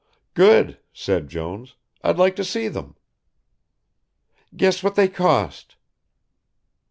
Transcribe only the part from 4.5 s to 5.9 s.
"Guess what they cost?"